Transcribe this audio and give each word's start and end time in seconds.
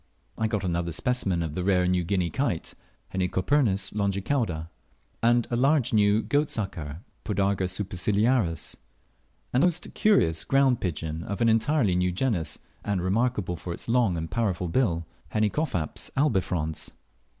I 0.35 0.47
got 0.47 0.63
another 0.63 0.91
specimen 0.91 1.43
of 1.43 1.53
the 1.53 1.63
rare 1.63 1.87
New 1.87 2.03
Guinea 2.03 2.31
kite 2.31 2.73
(Henicopernis 3.13 3.91
longicauda), 3.93 4.67
a 5.21 5.55
large 5.55 5.93
new 5.93 6.23
goatsucker 6.23 7.01
(Podargus 7.23 7.69
superciliaris), 7.77 8.77
and 9.53 9.63
a 9.63 9.67
most 9.67 9.93
curious 9.93 10.43
ground 10.43 10.81
pigeon 10.81 11.21
of 11.21 11.39
an 11.39 11.49
entirely 11.49 11.95
new 11.95 12.11
genus, 12.11 12.57
and 12.83 12.99
remarkable 13.03 13.55
for 13.55 13.73
its 13.75 13.87
long 13.87 14.17
and 14.17 14.31
powerful 14.31 14.67
bill. 14.69 15.05
It 15.35 15.35
has 15.35 15.39
been 15.39 15.41
named 15.43 15.53
Henicophaps 15.53 16.09
albifrons. 16.17 16.89